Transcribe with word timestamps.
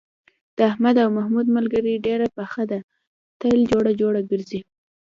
د 0.57 0.59
احمد 0.71 0.95
او 1.03 1.09
محمود 1.17 1.45
ملگري 1.55 1.93
ډېره 2.05 2.27
پخه 2.37 2.63
ده، 2.71 2.79
تل 3.39 3.59
جوړه 3.71 3.91
جوړه 4.01 4.19
گرځي. 4.29 4.59